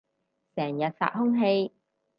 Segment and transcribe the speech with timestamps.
[0.55, 1.71] 成日殺空氣